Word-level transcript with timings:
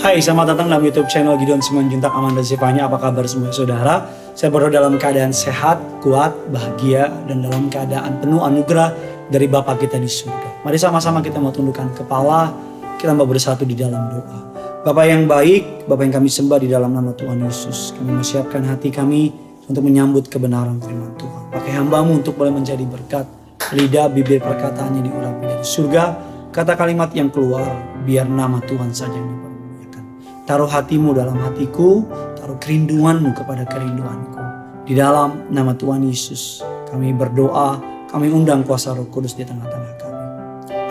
Hai, 0.00 0.20
selamat 0.20 0.52
datang 0.52 0.68
dalam 0.68 0.84
YouTube 0.84 1.08
channel 1.08 1.40
Gideon 1.40 1.64
Simanjuntak 1.64 2.12
Aman 2.12 2.36
dan 2.36 2.44
Sifanya. 2.44 2.84
Apa 2.84 3.00
kabar 3.00 3.24
semua 3.24 3.48
saudara? 3.48 4.04
Saya 4.36 4.52
berdoa 4.52 4.68
dalam 4.68 5.00
keadaan 5.00 5.32
sehat, 5.32 5.80
kuat, 6.04 6.36
bahagia, 6.52 7.08
dan 7.24 7.40
dalam 7.40 7.72
keadaan 7.72 8.20
penuh 8.20 8.44
anugerah 8.44 8.92
dari 9.32 9.48
Bapa 9.48 9.80
kita 9.80 9.96
di 9.96 10.04
surga. 10.04 10.64
Mari 10.68 10.76
sama-sama 10.76 11.24
kita 11.24 11.40
mau 11.40 11.48
tundukkan 11.48 11.96
kepala, 11.96 12.52
kita 13.00 13.16
mau 13.16 13.24
bersatu 13.24 13.64
di 13.64 13.72
dalam 13.72 14.12
doa. 14.12 14.40
Bapak 14.84 15.04
yang 15.08 15.24
baik, 15.24 15.88
Bapak 15.88 16.04
yang 16.04 16.14
kami 16.20 16.28
sembah 16.28 16.58
di 16.60 16.68
dalam 16.68 16.92
nama 16.92 17.16
Tuhan 17.16 17.40
Yesus. 17.40 17.96
Kami 17.96 18.20
mau 18.20 18.24
siapkan 18.24 18.60
hati 18.68 18.92
kami 18.92 19.32
untuk 19.64 19.80
menyambut 19.80 20.28
kebenaran 20.28 20.76
firman 20.76 21.16
Tuhan. 21.16 21.56
Pakai 21.56 21.72
hambamu 21.72 22.20
untuk 22.20 22.36
boleh 22.36 22.52
menjadi 22.52 22.84
berkat. 22.84 23.24
Lidah, 23.72 24.12
bibir 24.12 24.44
perkataannya 24.44 25.08
diurapi 25.08 25.44
dari 25.48 25.64
surga. 25.64 26.04
Kata 26.52 26.76
kalimat 26.76 27.08
yang 27.16 27.32
keluar, 27.32 27.89
biar 28.04 28.26
nama 28.28 28.58
Tuhan 28.64 28.90
saja 28.92 29.14
yang 29.14 29.28
dipermuliakan. 29.28 30.04
Taruh 30.48 30.70
hatimu 30.70 31.14
dalam 31.16 31.36
hatiku, 31.40 32.04
taruh 32.36 32.56
kerinduanmu 32.56 33.30
kepada 33.36 33.64
kerinduanku. 33.68 34.40
Di 34.88 34.98
dalam 34.98 35.46
nama 35.52 35.76
Tuhan 35.76 36.02
Yesus, 36.02 36.64
kami 36.90 37.14
berdoa, 37.14 37.78
kami 38.10 38.26
undang 38.32 38.66
kuasa 38.66 38.90
roh 38.90 39.06
kudus 39.06 39.38
di 39.38 39.46
tengah-tengah 39.46 39.94
kami. 40.00 40.20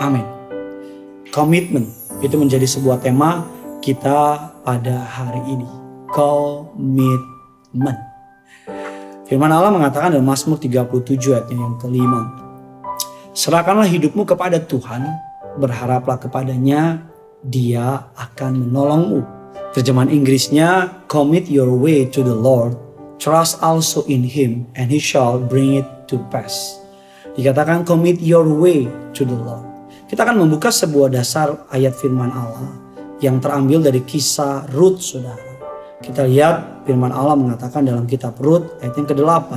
Amin. 0.00 0.26
Komitmen, 1.28 1.84
itu 2.24 2.34
menjadi 2.40 2.64
sebuah 2.64 3.04
tema 3.04 3.44
kita 3.84 4.50
pada 4.64 5.04
hari 5.04 5.40
ini. 5.52 5.68
Komitmen. 6.10 7.96
Firman 9.30 9.52
Allah 9.52 9.70
mengatakan 9.70 10.10
dalam 10.16 10.26
Mazmur 10.26 10.58
37 10.58 11.30
ayat 11.30 11.46
yang 11.54 11.78
kelima. 11.78 12.34
Serahkanlah 13.30 13.86
hidupmu 13.86 14.26
kepada 14.26 14.58
Tuhan, 14.58 15.06
berharaplah 15.58 16.20
kepadanya, 16.20 17.08
dia 17.42 18.12
akan 18.14 18.68
menolongmu. 18.68 19.20
Terjemahan 19.70 20.10
Inggrisnya, 20.10 21.02
commit 21.06 21.46
your 21.46 21.70
way 21.70 22.06
to 22.06 22.22
the 22.22 22.34
Lord, 22.34 22.74
trust 23.22 23.62
also 23.62 24.02
in 24.10 24.26
him, 24.26 24.66
and 24.74 24.90
he 24.90 24.98
shall 24.98 25.38
bring 25.38 25.78
it 25.78 25.86
to 26.10 26.18
pass. 26.30 26.78
Dikatakan 27.38 27.86
commit 27.86 28.18
your 28.18 28.44
way 28.46 28.90
to 29.14 29.22
the 29.22 29.38
Lord. 29.38 29.66
Kita 30.10 30.26
akan 30.26 30.42
membuka 30.42 30.74
sebuah 30.74 31.14
dasar 31.14 31.70
ayat 31.70 31.94
firman 31.94 32.34
Allah 32.34 32.74
yang 33.22 33.38
terambil 33.38 33.78
dari 33.78 34.02
kisah 34.02 34.66
Ruth 34.74 34.98
saudara. 34.98 35.50
Kita 36.00 36.26
lihat 36.26 36.88
firman 36.88 37.12
Allah 37.12 37.36
mengatakan 37.36 37.86
dalam 37.86 38.08
kitab 38.08 38.34
Ruth 38.40 38.80
ayat 38.82 38.96
yang 38.96 39.06
ke-8. 39.06 39.50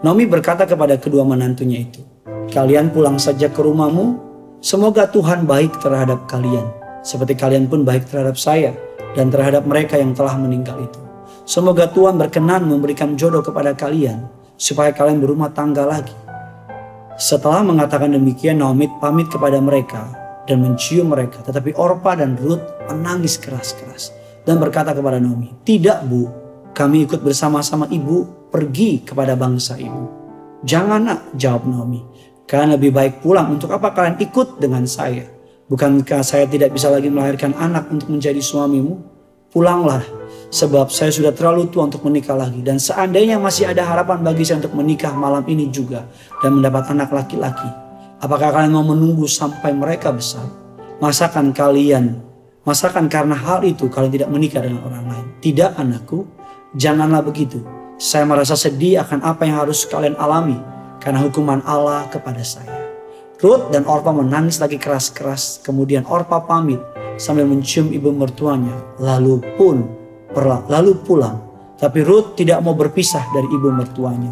Naomi 0.00 0.24
berkata 0.24 0.64
kepada 0.64 0.96
kedua 0.96 1.26
menantunya 1.26 1.84
itu. 1.84 2.00
Kalian 2.48 2.94
pulang 2.94 3.20
saja 3.20 3.50
ke 3.52 3.60
rumahmu. 3.60 4.29
Semoga 4.60 5.08
Tuhan 5.08 5.48
baik 5.48 5.80
terhadap 5.80 6.28
kalian. 6.28 6.68
Seperti 7.00 7.32
kalian 7.32 7.64
pun 7.64 7.80
baik 7.80 8.04
terhadap 8.12 8.36
saya 8.36 8.76
dan 9.16 9.32
terhadap 9.32 9.64
mereka 9.64 9.96
yang 9.96 10.12
telah 10.12 10.36
meninggal 10.36 10.76
itu. 10.84 11.00
Semoga 11.48 11.88
Tuhan 11.88 12.20
berkenan 12.20 12.68
memberikan 12.68 13.16
jodoh 13.16 13.40
kepada 13.40 13.72
kalian 13.72 14.28
supaya 14.60 14.92
kalian 14.92 15.16
berumah 15.24 15.48
tangga 15.56 15.88
lagi. 15.88 16.12
Setelah 17.16 17.64
mengatakan 17.64 18.12
demikian, 18.12 18.60
Naomi 18.60 18.84
pamit 19.00 19.32
kepada 19.32 19.56
mereka 19.64 20.12
dan 20.44 20.60
mencium 20.60 21.08
mereka. 21.08 21.40
Tetapi 21.40 21.72
Orpa 21.80 22.20
dan 22.20 22.36
Ruth 22.36 22.60
menangis 22.92 23.40
keras-keras 23.40 24.12
dan 24.44 24.60
berkata 24.60 24.92
kepada 24.92 25.16
Naomi, 25.16 25.56
Tidak 25.64 26.04
bu, 26.04 26.28
kami 26.76 27.08
ikut 27.08 27.24
bersama-sama 27.24 27.88
ibu 27.88 28.28
pergi 28.52 29.08
kepada 29.08 29.32
bangsa 29.40 29.80
ibu. 29.80 30.04
Jangan 30.68 31.00
nak, 31.00 31.20
jawab 31.40 31.64
Naomi. 31.64 32.04
Kalian 32.50 32.74
lebih 32.74 32.90
baik 32.90 33.22
pulang. 33.22 33.54
Untuk 33.54 33.70
apa 33.70 33.94
kalian 33.94 34.18
ikut 34.18 34.58
dengan 34.58 34.82
saya? 34.82 35.22
Bukankah 35.70 36.26
saya 36.26 36.50
tidak 36.50 36.74
bisa 36.74 36.90
lagi 36.90 37.06
melahirkan 37.06 37.54
anak 37.54 37.86
untuk 37.94 38.10
menjadi 38.10 38.42
suamimu? 38.42 38.98
Pulanglah, 39.54 40.02
sebab 40.50 40.90
saya 40.90 41.14
sudah 41.14 41.30
terlalu 41.30 41.70
tua 41.70 41.86
untuk 41.86 42.02
menikah 42.02 42.34
lagi. 42.34 42.58
Dan 42.58 42.82
seandainya 42.82 43.38
masih 43.38 43.70
ada 43.70 43.86
harapan 43.86 44.18
bagi 44.26 44.42
saya 44.42 44.66
untuk 44.66 44.74
menikah 44.74 45.14
malam 45.14 45.46
ini 45.46 45.70
juga 45.70 46.10
dan 46.42 46.58
mendapat 46.58 46.90
anak 46.90 47.14
laki-laki. 47.14 47.70
Apakah 48.18 48.50
kalian 48.50 48.74
mau 48.74 48.82
menunggu 48.82 49.30
sampai 49.30 49.70
mereka 49.70 50.10
besar? 50.10 50.46
Masakan 50.98 51.54
kalian, 51.54 52.18
masakan 52.66 53.06
karena 53.06 53.38
hal 53.38 53.62
itu 53.62 53.86
kalian 53.86 54.10
tidak 54.10 54.30
menikah 54.30 54.62
dengan 54.62 54.82
orang 54.90 55.06
lain? 55.06 55.26
Tidak 55.38 55.78
anakku, 55.78 56.26
janganlah 56.74 57.22
begitu. 57.22 57.62
Saya 57.94 58.26
merasa 58.26 58.58
sedih 58.58 59.02
akan 59.06 59.22
apa 59.22 59.46
yang 59.46 59.62
harus 59.66 59.86
kalian 59.86 60.18
alami 60.18 60.58
karena 61.00 61.24
hukuman 61.24 61.64
Allah 61.64 62.06
kepada 62.12 62.44
saya. 62.44 62.70
Ruth 63.40 63.72
dan 63.72 63.88
Orpa 63.88 64.12
menangis 64.12 64.60
lagi 64.60 64.76
keras-keras. 64.76 65.64
Kemudian 65.64 66.04
Orpa 66.04 66.44
pamit 66.44 66.78
sambil 67.16 67.48
mencium 67.48 67.88
ibu 67.88 68.12
mertuanya. 68.12 68.76
Lalu 69.00 69.40
pun 69.56 69.80
lalu 70.68 70.92
pulang. 71.00 71.40
Tapi 71.80 72.04
Ruth 72.04 72.36
tidak 72.36 72.60
mau 72.60 72.76
berpisah 72.76 73.24
dari 73.32 73.48
ibu 73.48 73.72
mertuanya. 73.72 74.28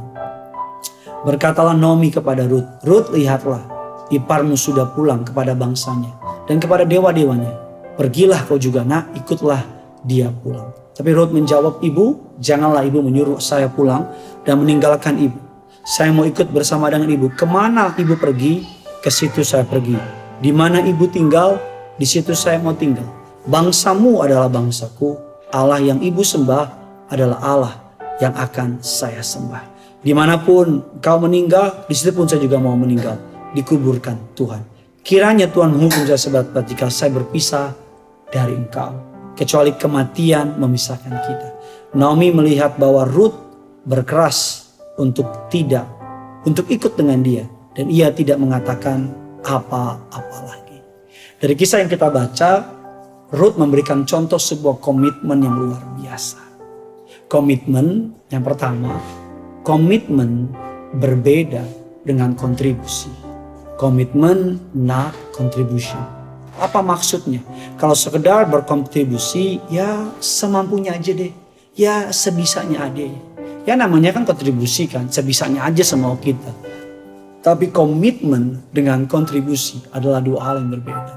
Berkatalah 1.24 1.72
Naomi 1.72 2.12
kepada 2.12 2.44
Ruth, 2.44 2.84
Ruth 2.84 3.08
lihatlah, 3.10 3.64
iparmu 4.12 4.54
sudah 4.54 4.92
pulang 4.92 5.24
kepada 5.24 5.56
bangsanya 5.56 6.12
dan 6.44 6.60
kepada 6.60 6.84
dewa-dewanya. 6.84 7.56
Pergilah 7.96 8.44
kau 8.46 8.60
juga 8.60 8.84
nak, 8.84 9.10
ikutlah 9.16 9.64
dia 10.04 10.30
pulang. 10.30 10.70
Tapi 10.94 11.10
Ruth 11.16 11.32
menjawab, 11.34 11.82
ibu, 11.82 12.36
janganlah 12.38 12.84
ibu 12.86 13.02
menyuruh 13.02 13.40
saya 13.42 13.66
pulang 13.66 14.06
dan 14.44 14.60
meninggalkan 14.60 15.18
ibu. 15.18 15.47
Saya 15.86 16.10
mau 16.14 16.26
ikut 16.26 16.50
bersama 16.50 16.90
dengan 16.90 17.10
ibu. 17.10 17.30
Ke 17.34 17.46
mana 17.46 17.94
ibu 17.98 18.14
pergi, 18.18 18.66
ke 19.02 19.10
situ 19.10 19.42
saya 19.46 19.64
pergi. 19.66 19.98
Di 20.38 20.54
mana 20.54 20.78
ibu 20.82 21.06
tinggal, 21.10 21.58
di 21.98 22.06
situ 22.06 22.34
saya 22.34 22.62
mau 22.62 22.74
tinggal. 22.74 23.06
Bangsamu 23.48 24.22
adalah 24.22 24.46
bangsaku, 24.46 25.16
Allah 25.50 25.80
yang 25.80 25.98
ibu 26.04 26.20
sembah 26.20 26.64
adalah 27.08 27.38
Allah 27.40 27.74
yang 28.20 28.36
akan 28.36 28.84
saya 28.84 29.24
sembah. 29.24 29.64
Di 29.98 30.14
mana 30.14 30.38
pun 30.38 31.00
kau 31.02 31.18
meninggal, 31.18 31.88
di 31.90 31.94
situ 31.96 32.14
pun 32.14 32.28
saya 32.28 32.38
juga 32.38 32.60
mau 32.62 32.76
meninggal. 32.78 33.18
Dikuburkan 33.56 34.36
Tuhan. 34.36 34.62
Kiranya 35.02 35.48
Tuhan 35.48 35.72
menghukum 35.72 36.04
saya 36.04 36.20
sebab 36.20 36.52
jika 36.68 36.92
saya 36.92 37.10
berpisah 37.16 37.72
dari 38.28 38.54
engkau. 38.54 38.92
Kecuali 39.32 39.72
kematian 39.72 40.60
memisahkan 40.60 41.14
kita. 41.24 41.48
Naomi 41.96 42.28
melihat 42.28 42.76
bahwa 42.76 43.08
Ruth 43.08 43.34
berkeras 43.88 44.67
untuk 44.98 45.48
tidak, 45.48 45.86
untuk 46.44 46.66
ikut 46.68 46.98
dengan 46.98 47.22
dia 47.22 47.46
dan 47.78 47.86
ia 47.88 48.10
tidak 48.10 48.42
mengatakan 48.42 49.08
apa-apa 49.46 50.38
lagi. 50.44 50.78
Dari 51.38 51.54
kisah 51.54 51.86
yang 51.86 51.90
kita 51.90 52.10
baca, 52.10 52.66
Ruth 53.30 53.54
memberikan 53.54 54.02
contoh 54.02 54.40
sebuah 54.40 54.82
komitmen 54.82 55.38
yang 55.44 55.54
luar 55.54 55.82
biasa. 56.02 56.42
Komitmen 57.30 58.16
yang 58.32 58.42
pertama, 58.42 58.98
komitmen 59.62 60.50
berbeda 60.96 61.62
dengan 62.02 62.32
kontribusi. 62.34 63.12
Komitmen 63.78 64.58
not 64.74 65.14
contribution. 65.30 66.02
Apa 66.58 66.82
maksudnya? 66.82 67.38
Kalau 67.78 67.94
sekedar 67.94 68.50
berkontribusi, 68.50 69.62
ya 69.70 70.10
semampunya 70.18 70.98
aja 70.98 71.14
deh. 71.14 71.30
Ya 71.78 72.10
sebisanya 72.10 72.90
aja. 72.90 73.06
Ya 73.68 73.76
namanya 73.76 74.16
kan 74.16 74.24
kontribusi 74.24 74.88
kan, 74.88 75.12
sebisanya 75.12 75.68
aja 75.68 75.84
semau 75.84 76.16
kita. 76.16 76.48
Tapi 77.44 77.68
komitmen 77.68 78.64
dengan 78.72 79.04
kontribusi 79.04 79.84
adalah 79.92 80.24
dua 80.24 80.40
hal 80.40 80.64
yang 80.64 80.72
berbeda. 80.72 81.14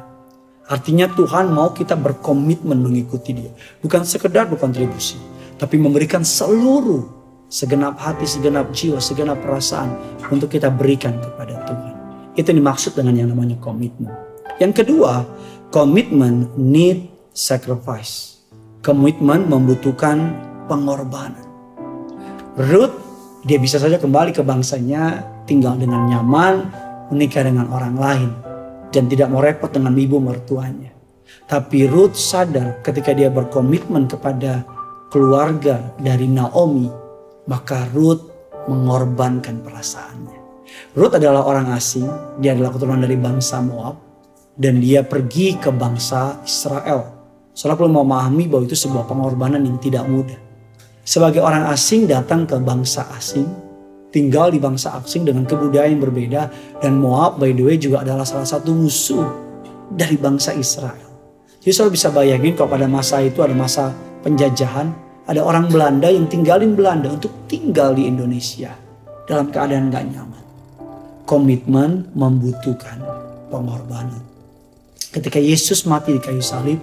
Artinya 0.68 1.08
Tuhan 1.16 1.48
mau 1.48 1.72
kita 1.72 1.96
berkomitmen 1.96 2.76
mengikuti 2.76 3.32
dia. 3.32 3.56
Bukan 3.80 4.04
sekedar 4.04 4.52
berkontribusi. 4.52 5.16
Tapi 5.56 5.80
memberikan 5.80 6.28
seluruh 6.28 7.08
segenap 7.48 7.96
hati, 7.96 8.28
segenap 8.28 8.68
jiwa, 8.76 9.00
segenap 9.00 9.40
perasaan 9.40 9.96
untuk 10.28 10.52
kita 10.52 10.68
berikan 10.68 11.24
kepada 11.24 11.56
Tuhan. 11.64 11.96
Itu 12.36 12.52
dimaksud 12.52 13.00
dengan 13.00 13.16
yang 13.16 13.32
namanya 13.32 13.56
komitmen. 13.64 14.12
Yang 14.60 14.84
kedua, 14.84 15.24
komitmen 15.72 16.52
need 16.60 17.08
sacrifice. 17.32 18.44
Komitmen 18.84 19.48
membutuhkan 19.48 20.36
pengorbanan. 20.68 21.51
Ruth, 22.60 22.92
dia 23.48 23.56
bisa 23.56 23.80
saja 23.80 23.96
kembali 23.96 24.36
ke 24.36 24.44
bangsanya 24.44 25.24
tinggal 25.48 25.80
dengan 25.80 26.04
nyaman, 26.04 26.68
menikah 27.08 27.48
dengan 27.48 27.72
orang 27.72 27.96
lain, 27.96 28.30
dan 28.92 29.08
tidak 29.08 29.32
mau 29.32 29.40
repot 29.40 29.72
dengan 29.72 29.96
ibu 29.96 30.20
mertuanya. 30.20 30.92
Tapi 31.48 31.88
Ruth 31.88 32.20
sadar 32.20 32.84
ketika 32.84 33.16
dia 33.16 33.32
berkomitmen 33.32 34.12
kepada 34.12 34.68
keluarga 35.08 35.96
dari 35.96 36.28
Naomi, 36.28 36.92
maka 37.48 37.88
Ruth 37.96 38.28
mengorbankan 38.68 39.64
perasaannya. 39.64 40.40
Ruth 40.92 41.16
adalah 41.16 41.48
orang 41.48 41.72
asing, 41.72 42.08
dia 42.44 42.52
adalah 42.52 42.76
keturunan 42.76 43.00
dari 43.00 43.16
bangsa 43.16 43.64
Moab, 43.64 43.96
dan 44.60 44.84
dia 44.84 45.08
pergi 45.08 45.56
ke 45.56 45.72
bangsa 45.72 46.44
Israel. 46.44 47.16
Soalnya 47.56 47.80
perlu 47.80 47.96
memahami 48.04 48.52
bahwa 48.52 48.68
itu 48.68 48.76
sebuah 48.76 49.08
pengorbanan 49.08 49.64
yang 49.64 49.80
tidak 49.80 50.04
mudah. 50.04 50.51
Sebagai 51.02 51.42
orang 51.42 51.66
asing 51.74 52.06
datang 52.06 52.46
ke 52.46 52.62
bangsa 52.62 53.10
asing, 53.18 53.50
tinggal 54.14 54.54
di 54.54 54.62
bangsa 54.62 55.02
asing 55.02 55.26
dengan 55.26 55.50
kebudayaan 55.50 55.98
yang 55.98 56.04
berbeda 56.04 56.42
dan 56.78 57.02
Moab 57.02 57.42
by 57.42 57.56
the 57.56 57.64
way 57.66 57.78
juga 57.80 58.06
adalah 58.06 58.28
salah 58.28 58.46
satu 58.46 58.70
musuh 58.76 59.26
dari 59.90 60.20
bangsa 60.20 60.54
Israel. 60.54 61.10
Jadi 61.62 61.72
selalu 61.74 61.92
bisa 61.94 62.08
bayangin 62.14 62.54
kalau 62.54 62.70
pada 62.74 62.86
masa 62.86 63.22
itu 63.22 63.42
ada 63.42 63.54
masa 63.54 63.94
penjajahan, 64.22 64.94
ada 65.26 65.42
orang 65.42 65.70
Belanda 65.70 66.10
yang 66.10 66.26
tinggalin 66.30 66.74
Belanda 66.78 67.14
untuk 67.14 67.34
tinggal 67.50 67.94
di 67.94 68.06
Indonesia 68.06 68.74
dalam 69.26 69.50
keadaan 69.50 69.94
gak 69.94 70.06
nyaman. 70.10 70.44
Komitmen 71.26 72.12
membutuhkan 72.18 73.00
pengorbanan. 73.54 74.22
Ketika 75.12 75.38
Yesus 75.38 75.86
mati 75.86 76.18
di 76.18 76.22
kayu 76.24 76.44
salib, 76.44 76.80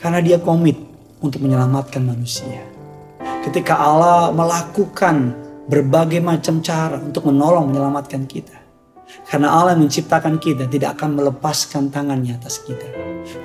karena 0.00 0.22
dia 0.22 0.38
komit 0.38 0.76
untuk 1.20 1.42
menyelamatkan 1.42 2.04
manusia. 2.04 2.75
Ketika 3.46 3.78
Allah 3.78 4.34
melakukan 4.34 5.46
berbagai 5.66 6.22
macam 6.22 6.62
cara 6.62 6.98
untuk 6.98 7.26
menolong 7.30 7.70
menyelamatkan 7.70 8.26
kita. 8.26 8.54
Karena 9.26 9.54
Allah 9.54 9.78
menciptakan 9.78 10.38
kita 10.42 10.66
tidak 10.66 10.98
akan 10.98 11.18
melepaskan 11.18 11.90
tangannya 11.94 12.34
atas 12.38 12.62
kita. 12.62 12.86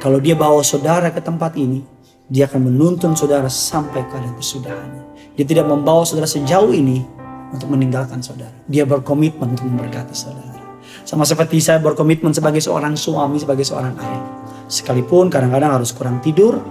Kalau 0.01 0.17
dia 0.17 0.33
bawa 0.33 0.65
saudara 0.65 1.13
ke 1.13 1.21
tempat 1.21 1.53
ini, 1.57 1.85
dia 2.25 2.49
akan 2.49 2.69
menuntun 2.73 3.13
saudara 3.13 3.49
sampai 3.49 4.05
ke 4.09 4.17
kesudahannya. 4.37 5.03
Dia 5.37 5.45
tidak 5.45 5.69
membawa 5.69 6.01
saudara 6.05 6.29
sejauh 6.29 6.73
ini 6.73 7.05
untuk 7.53 7.69
meninggalkan 7.69 8.21
saudara. 8.25 8.53
Dia 8.65 8.89
berkomitmen 8.89 9.53
untuk 9.53 9.69
memberkati 9.69 10.13
saudara. 10.17 10.61
Sama 11.05 11.25
seperti 11.25 11.61
saya 11.61 11.81
berkomitmen 11.81 12.33
sebagai 12.33 12.61
seorang 12.61 12.97
suami, 12.97 13.41
sebagai 13.41 13.65
seorang 13.65 13.93
ayah. 14.01 14.23
Sekalipun 14.65 15.29
kadang-kadang 15.29 15.81
harus 15.81 15.93
kurang 15.93 16.23
tidur, 16.23 16.61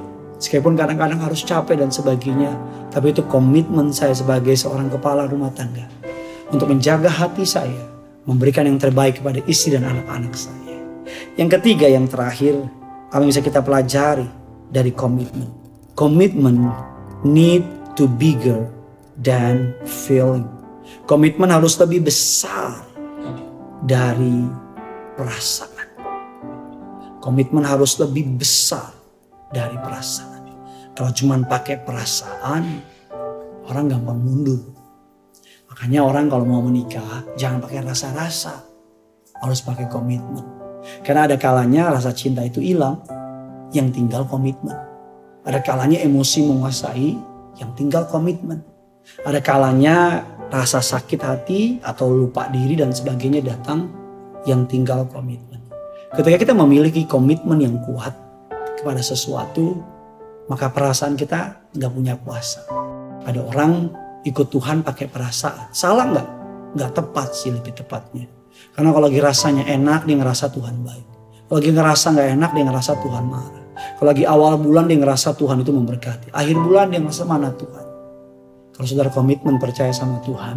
sekalipun 0.40 0.74
kadang-kadang 0.74 1.20
harus 1.20 1.44
capek 1.44 1.78
dan 1.78 1.92
sebagainya. 1.92 2.56
Tapi 2.90 3.12
itu 3.12 3.22
komitmen 3.28 3.92
saya 3.92 4.16
sebagai 4.16 4.56
seorang 4.56 4.88
kepala 4.90 5.28
rumah 5.28 5.52
tangga. 5.52 5.86
Untuk 6.50 6.66
menjaga 6.66 7.06
hati 7.06 7.46
saya, 7.46 7.86
memberikan 8.26 8.66
yang 8.66 8.80
terbaik 8.80 9.22
kepada 9.22 9.38
istri 9.46 9.76
dan 9.76 9.86
anak-anak 9.86 10.34
saya. 10.34 10.76
Yang 11.38 11.60
ketiga, 11.60 11.86
yang 11.86 12.10
terakhir, 12.10 12.58
apa 13.12 13.22
yang 13.22 13.30
bisa 13.30 13.44
kita 13.44 13.62
pelajari 13.62 14.26
dari 14.70 14.90
komitmen. 14.90 15.46
Komitmen 15.94 16.70
need 17.22 17.62
to 17.94 18.08
bigger 18.08 18.66
than 19.20 19.76
feeling. 19.84 20.46
Komitmen 21.06 21.50
harus 21.50 21.78
lebih 21.78 22.06
besar 22.06 22.86
dari 23.84 24.46
perasaan. 25.18 25.88
Komitmen 27.20 27.66
harus 27.66 28.00
lebih 28.00 28.40
besar 28.40 28.94
dari 29.50 29.76
perasaan. 29.76 30.29
Kalau 30.94 31.10
cuma 31.14 31.38
pakai 31.40 31.80
perasaan, 31.80 32.82
orang 33.70 33.86
gampang 33.88 34.18
mundur. 34.20 34.60
Makanya 35.70 36.02
orang 36.02 36.26
kalau 36.26 36.44
mau 36.44 36.60
menikah, 36.60 37.24
jangan 37.38 37.62
pakai 37.62 37.86
rasa-rasa. 37.86 38.66
Harus 39.40 39.64
pakai 39.64 39.88
komitmen. 39.88 40.44
Karena 41.06 41.30
ada 41.30 41.36
kalanya 41.40 41.94
rasa 41.94 42.12
cinta 42.12 42.44
itu 42.44 42.60
hilang, 42.60 43.00
yang 43.72 43.88
tinggal 43.94 44.26
komitmen. 44.26 44.76
Ada 45.46 45.62
kalanya 45.64 46.02
emosi 46.02 46.44
menguasai, 46.44 47.16
yang 47.56 47.70
tinggal 47.78 48.04
komitmen. 48.10 48.60
Ada 49.24 49.40
kalanya 49.40 50.26
rasa 50.50 50.82
sakit 50.82 51.20
hati 51.22 51.60
atau 51.80 52.10
lupa 52.10 52.50
diri 52.50 52.76
dan 52.76 52.90
sebagainya 52.90 53.40
datang 53.40 53.88
yang 54.44 54.66
tinggal 54.66 55.06
komitmen. 55.08 55.62
Ketika 56.10 56.36
kita 56.42 56.52
memiliki 56.52 57.06
komitmen 57.06 57.62
yang 57.62 57.78
kuat 57.86 58.12
kepada 58.76 58.98
sesuatu, 58.98 59.78
maka 60.50 60.66
perasaan 60.74 61.14
kita 61.14 61.70
nggak 61.78 61.92
punya 61.94 62.18
kuasa. 62.18 62.66
Ada 63.22 63.38
orang 63.38 63.94
ikut 64.26 64.50
Tuhan 64.50 64.82
pakai 64.82 65.06
perasaan. 65.06 65.70
Salah 65.70 66.10
nggak? 66.10 66.28
Nggak 66.74 66.90
tepat 66.90 67.28
sih 67.38 67.54
lebih 67.54 67.70
tepatnya. 67.70 68.26
Karena 68.74 68.90
kalau 68.90 69.06
lagi 69.06 69.22
rasanya 69.22 69.64
enak, 69.70 70.10
dia 70.10 70.18
ngerasa 70.18 70.50
Tuhan 70.50 70.82
baik. 70.82 71.06
Kalau 71.46 71.56
lagi 71.62 71.70
ngerasa 71.70 72.06
nggak 72.18 72.28
enak, 72.34 72.50
dia 72.50 72.64
ngerasa 72.66 72.92
Tuhan 72.98 73.24
marah. 73.30 73.66
Kalau 73.96 74.08
lagi 74.10 74.24
awal 74.26 74.52
bulan, 74.58 74.84
dia 74.90 74.98
ngerasa 74.98 75.38
Tuhan 75.38 75.62
itu 75.62 75.70
memberkati. 75.70 76.26
Akhir 76.34 76.56
bulan, 76.58 76.90
dia 76.90 76.98
ngerasa 76.98 77.24
mana 77.24 77.48
Tuhan. 77.54 77.86
Kalau 78.74 78.86
saudara 78.86 79.10
komitmen 79.14 79.56
percaya 79.62 79.94
sama 79.94 80.18
Tuhan, 80.26 80.56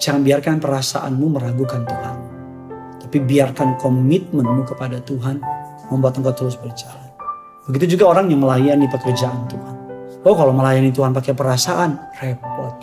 jangan 0.00 0.24
biarkan 0.24 0.56
perasaanmu 0.64 1.26
meragukan 1.28 1.84
Tuhan. 1.84 2.16
Tapi 3.04 3.18
biarkan 3.20 3.76
komitmenmu 3.76 4.64
kepada 4.64 4.98
Tuhan 5.04 5.44
membuat 5.92 6.16
engkau 6.16 6.32
terus 6.32 6.56
berjalan. 6.56 7.03
Begitu 7.64 7.96
juga 7.96 8.12
orang 8.12 8.28
yang 8.28 8.44
melayani 8.44 8.84
pekerjaan 8.92 9.48
Tuhan. 9.48 9.74
Oh 10.24 10.36
kalau 10.36 10.52
melayani 10.52 10.92
Tuhan 10.92 11.16
pakai 11.16 11.32
perasaan, 11.32 11.96
repot. 12.20 12.76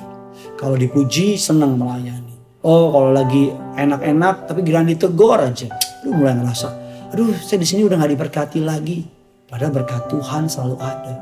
Kalau 0.58 0.78
dipuji, 0.78 1.38
senang 1.38 1.78
melayani. 1.78 2.38
Oh 2.66 2.94
kalau 2.94 3.14
lagi 3.14 3.50
enak-enak, 3.78 4.50
tapi 4.50 4.62
giliran 4.66 4.90
ditegur 4.90 5.38
aja. 5.38 5.70
Lu 6.06 6.18
mulai 6.18 6.34
ngerasa, 6.38 6.70
aduh 7.14 7.34
saya 7.38 7.62
di 7.62 7.68
sini 7.70 7.86
udah 7.86 7.98
gak 7.98 8.14
diberkati 8.14 8.62
lagi. 8.62 9.06
Padahal 9.46 9.74
berkat 9.74 10.10
Tuhan 10.10 10.50
selalu 10.50 10.78
ada. 10.82 11.16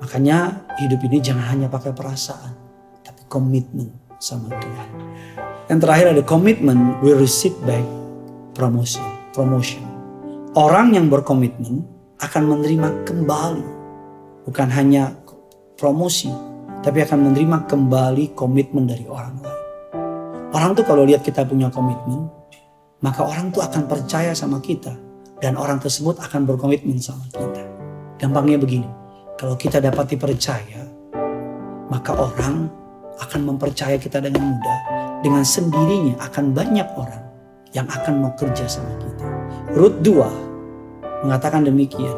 Makanya 0.00 0.68
hidup 0.80 1.00
ini 1.08 1.20
jangan 1.20 1.44
hanya 1.52 1.68
pakai 1.68 1.92
perasaan, 1.96 2.52
tapi 3.04 3.24
komitmen 3.28 3.88
sama 4.16 4.48
Tuhan. 4.52 4.88
Yang 5.68 5.78
terakhir 5.82 6.06
ada 6.12 6.22
komitmen, 6.24 7.00
we 7.04 7.12
receive 7.12 7.56
back 7.64 7.84
promotion. 8.56 9.04
Promotion. 9.36 9.84
Orang 10.56 10.96
yang 10.96 11.12
berkomitmen 11.12 11.95
akan 12.16 12.42
menerima 12.48 12.88
kembali, 13.04 13.66
bukan 14.48 14.68
hanya 14.72 15.12
promosi, 15.76 16.32
tapi 16.80 17.04
akan 17.04 17.28
menerima 17.32 17.68
kembali 17.68 18.32
komitmen 18.32 18.88
dari 18.88 19.04
orang 19.04 19.36
lain. 19.44 19.62
Orang 20.56 20.72
tuh 20.72 20.88
kalau 20.88 21.04
lihat 21.04 21.20
kita 21.20 21.44
punya 21.44 21.68
komitmen, 21.68 22.32
maka 23.04 23.20
orang 23.20 23.52
tuh 23.52 23.60
akan 23.60 23.84
percaya 23.84 24.32
sama 24.32 24.64
kita 24.64 24.96
dan 25.44 25.60
orang 25.60 25.76
tersebut 25.76 26.16
akan 26.16 26.48
berkomitmen 26.48 26.96
sama 26.96 27.28
kita. 27.28 27.62
Gampangnya 28.16 28.56
begini, 28.56 28.88
kalau 29.36 29.52
kita 29.52 29.84
dapat 29.84 30.16
dipercaya, 30.16 30.88
maka 31.92 32.16
orang 32.16 32.72
akan 33.20 33.40
mempercaya 33.44 34.00
kita 34.00 34.24
dengan 34.24 34.56
mudah. 34.56 34.78
Dengan 35.24 35.44
sendirinya 35.44 36.16
akan 36.22 36.52
banyak 36.52 36.88
orang 36.96 37.24
yang 37.72 37.88
akan 37.88 38.24
mau 38.24 38.32
kerja 38.36 38.68
sama 38.68 38.92
kita. 39.00 39.26
Rut 39.74 40.00
2 40.04 40.45
mengatakan 41.24 41.64
demikian. 41.64 42.16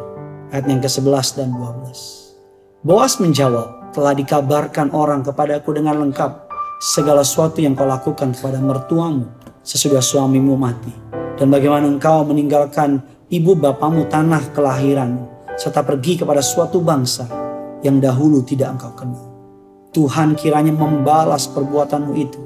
Ayat 0.49 0.65
yang 0.65 0.81
ke-11 0.81 1.27
dan 1.37 1.53
12. 1.53 2.81
Boas 2.81 3.21
menjawab, 3.21 3.93
telah 3.93 4.13
dikabarkan 4.17 4.89
orang 4.95 5.21
kepadaku 5.21 5.77
dengan 5.77 6.01
lengkap 6.01 6.49
segala 6.81 7.21
sesuatu 7.21 7.61
yang 7.61 7.77
kau 7.77 7.85
lakukan 7.85 8.33
kepada 8.33 8.57
mertuamu 8.57 9.29
sesudah 9.61 10.01
suamimu 10.01 10.57
mati. 10.57 10.93
Dan 11.37 11.53
bagaimana 11.53 11.85
engkau 11.85 12.25
meninggalkan 12.25 12.99
ibu 13.29 13.53
bapamu 13.55 14.09
tanah 14.09 14.51
kelahiranmu 14.51 15.55
serta 15.55 15.85
pergi 15.85 16.19
kepada 16.23 16.41
suatu 16.41 16.81
bangsa 16.81 17.29
yang 17.85 18.01
dahulu 18.01 18.43
tidak 18.43 18.75
engkau 18.79 18.91
kenal. 18.95 19.25
Tuhan 19.89 20.37
kiranya 20.37 20.73
membalas 20.73 21.49
perbuatanmu 21.49 22.13
itu 22.13 22.41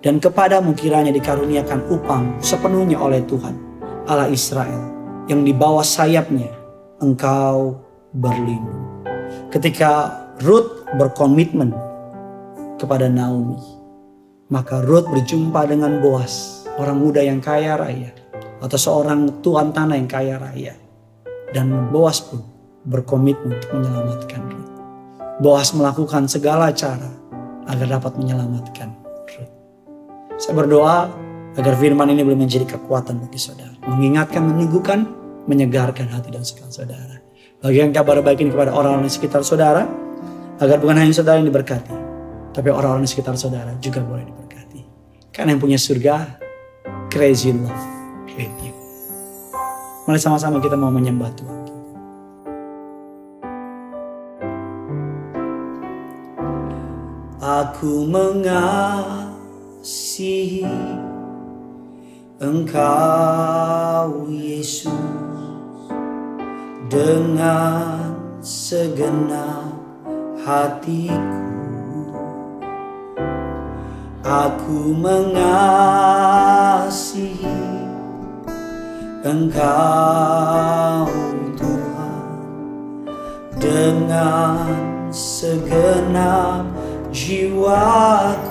dan 0.00 0.16
kepadamu 0.16 0.72
kiranya 0.72 1.12
dikaruniakan 1.12 1.92
upang 1.92 2.38
sepenuhnya 2.40 2.96
oleh 2.96 3.20
Tuhan 3.28 3.52
Allah 4.08 4.32
Israel 4.32 4.95
yang 5.26 5.42
di 5.42 5.50
bawah 5.50 5.82
sayapnya 5.82 6.50
engkau 7.02 7.82
berlindung. 8.14 9.02
Ketika 9.50 10.14
Ruth 10.46 10.86
berkomitmen 10.94 11.74
kepada 12.78 13.10
Naomi, 13.10 13.58
maka 14.52 14.78
Ruth 14.86 15.10
berjumpa 15.10 15.66
dengan 15.66 15.98
Boas, 15.98 16.64
orang 16.78 17.02
muda 17.02 17.20
yang 17.20 17.42
kaya 17.42 17.74
raya, 17.74 18.14
atau 18.62 18.78
seorang 18.78 19.42
tuan 19.42 19.74
tanah 19.74 19.98
yang 19.98 20.10
kaya 20.10 20.38
raya. 20.38 20.74
Dan 21.50 21.90
Boas 21.90 22.22
pun 22.22 22.42
berkomitmen 22.86 23.58
untuk 23.58 23.70
menyelamatkan 23.74 24.42
Ruth. 24.46 24.72
Boas 25.42 25.74
melakukan 25.74 26.30
segala 26.30 26.70
cara 26.70 27.10
agar 27.66 27.98
dapat 27.98 28.14
menyelamatkan 28.14 28.94
Ruth. 29.26 29.52
Saya 30.38 30.54
berdoa 30.54 31.25
agar 31.56 31.72
firman 31.80 32.12
ini 32.12 32.20
boleh 32.20 32.36
menjadi 32.36 32.68
kekuatan 32.76 33.16
bagi 33.24 33.40
saudara. 33.40 33.72
Mengingatkan, 33.88 34.44
meneguhkan, 34.44 35.08
menyegarkan 35.48 36.12
hati 36.12 36.28
dan 36.28 36.44
segala 36.44 36.68
saudara. 36.68 37.16
Bagian 37.64 37.88
kabar 37.96 38.20
baik 38.20 38.44
ini 38.44 38.52
kepada 38.52 38.76
orang-orang 38.76 39.08
di 39.08 39.12
sekitar 39.12 39.40
saudara. 39.40 39.88
Agar 40.60 40.80
bukan 40.80 40.96
hanya 41.00 41.12
saudara 41.16 41.40
yang 41.40 41.48
diberkati. 41.48 41.92
Tapi 42.52 42.68
orang-orang 42.68 43.04
di 43.04 43.10
sekitar 43.12 43.36
saudara 43.40 43.72
juga 43.80 44.04
boleh 44.04 44.24
diberkati. 44.28 44.80
Karena 45.32 45.56
yang 45.56 45.60
punya 45.60 45.80
surga, 45.80 46.36
crazy 47.08 47.52
love 47.56 47.84
with 48.36 48.52
you. 48.60 48.72
Mari 50.04 50.20
sama-sama 50.20 50.60
kita 50.60 50.76
mau 50.76 50.92
menyembah 50.92 51.32
Tuhan. 51.36 51.64
Aku 57.46 58.08
mengasihi 58.10 59.26
Engkau 62.36 64.28
Yesus 64.28 64.92
dengan 66.92 68.12
segenap 68.44 69.72
hatiku. 70.44 71.16
Aku 74.20 74.92
mengasihi 75.00 75.48
Engkau 79.24 81.08
Tuhan 81.56 82.20
dengan 83.56 84.76
segenap 85.08 86.68
jiwaku 87.08 88.45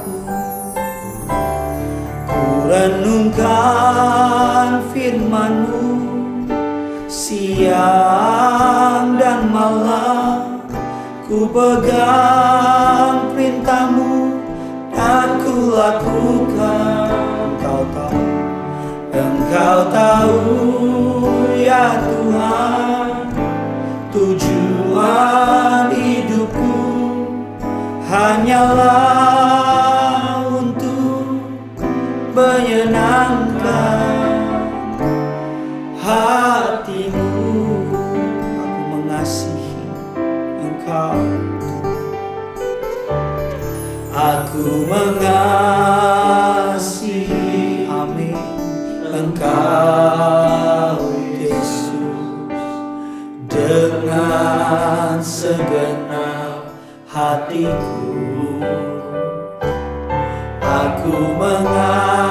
siang 7.75 9.19
dan 9.19 9.51
malam 9.51 10.63
Ku 11.27 11.49
pegang 11.51 13.33
perintahmu 13.35 14.39
dan 14.95 15.41
ku 15.43 15.75
lakukan 15.75 17.11
Kau 17.59 17.83
tahu, 17.91 18.23
engkau 19.11 19.79
tahu 19.91 20.39
ya 21.59 21.99
Tuhan 21.99 23.09
Tujuan 24.15 25.91
hidupku 25.91 26.71
hanyalah 28.07 29.34
hatiku. 57.15 58.59
Aku 60.59 61.15
mengasihi 61.39 62.24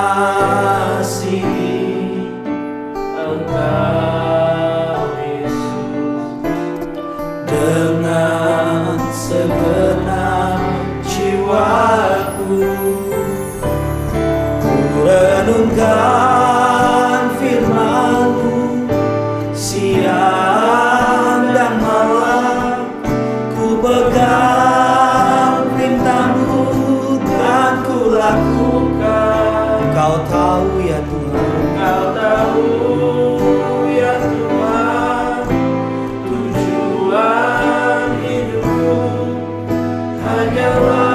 Wonderful. 40.36 41.13